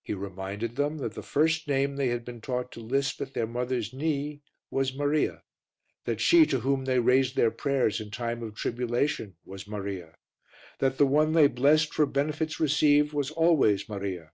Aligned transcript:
He 0.00 0.14
reminded 0.14 0.76
them 0.76 0.98
that 0.98 1.14
the 1.14 1.24
first 1.24 1.66
name 1.66 1.96
they 1.96 2.06
had 2.06 2.24
been 2.24 2.40
taught 2.40 2.70
to 2.70 2.80
lisp 2.80 3.20
at 3.20 3.34
their 3.34 3.48
mother's 3.48 3.92
knee 3.92 4.42
was 4.70 4.94
Maria; 4.96 5.42
that 6.04 6.20
she 6.20 6.46
to 6.46 6.60
whom 6.60 6.84
they 6.84 7.00
raised 7.00 7.34
their 7.34 7.50
prayers 7.50 8.00
in 8.00 8.12
time 8.12 8.44
of 8.44 8.54
tribulation 8.54 9.34
was 9.44 9.66
Maria; 9.66 10.14
that 10.78 10.98
the 10.98 11.06
one 11.08 11.32
they 11.32 11.48
blessed 11.48 11.92
for 11.92 12.06
benefits 12.06 12.60
received 12.60 13.12
was 13.12 13.32
always 13.32 13.88
Maria. 13.88 14.30